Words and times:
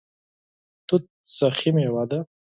توت 0.87 1.03
سخي 1.37 1.69
میوه 1.75 2.03
ده 2.09 2.19